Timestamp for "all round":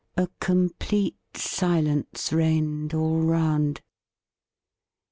2.95-3.81